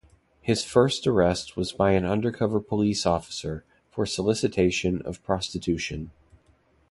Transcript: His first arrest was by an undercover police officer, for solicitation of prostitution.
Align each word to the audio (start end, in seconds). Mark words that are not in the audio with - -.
His 0.41 0.63
first 0.63 1.05
arrest 1.05 1.55
was 1.55 1.73
by 1.73 1.91
an 1.91 2.05
undercover 2.07 2.59
police 2.59 3.05
officer, 3.05 3.63
for 3.91 4.07
solicitation 4.07 4.99
of 5.03 5.21
prostitution. 5.21 6.09